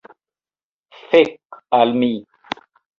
Fek' 1.11 1.61
al 1.81 1.95
mi 2.01 2.13